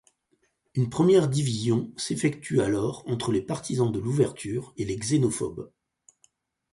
Une 0.73 0.89
première 0.89 1.27
division 1.27 1.91
s'effectue 1.95 2.59
alors 2.61 3.03
entre 3.05 3.31
les 3.31 3.43
partisans 3.43 3.91
de 3.91 3.99
l'ouverture 3.99 4.73
et 4.75 4.83
les 4.83 4.95
xénophobes. 4.97 5.69